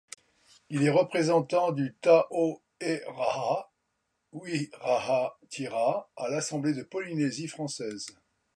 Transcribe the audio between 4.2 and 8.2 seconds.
Huiraatira à l'Assemblée de Polynésie française.